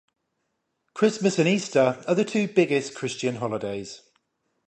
Christmas 0.95 1.37
and 1.37 1.47
Easter 1.47 2.03
are 2.07 2.15
the 2.15 2.25
two 2.25 2.47
biggest 2.47 2.95
Christian 2.95 3.35
holidays. 3.35 4.01